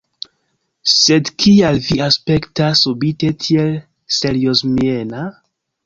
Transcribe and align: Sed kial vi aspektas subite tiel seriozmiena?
Sed 0.93 1.29
kial 1.43 1.77
vi 1.89 1.99
aspektas 2.07 2.83
subite 2.87 3.33
tiel 3.45 3.73
seriozmiena? 4.21 5.29